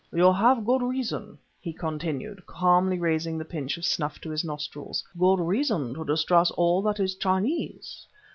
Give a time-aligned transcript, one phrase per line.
[0.11, 5.03] "You have good reason," he continued, calmly raising the pinch of snuff to his nostrils,
[5.15, 8.07] "good reason to distrust all that is Chinese.